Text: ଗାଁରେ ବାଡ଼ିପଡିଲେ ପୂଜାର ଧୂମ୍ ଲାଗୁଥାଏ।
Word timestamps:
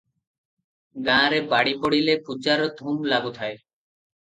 ଗାଁରେ 1.07 1.41
ବାଡ଼ିପଡିଲେ 1.51 2.17
ପୂଜାର 2.31 2.73
ଧୂମ୍ 2.83 3.01
ଲାଗୁଥାଏ। 3.15 3.55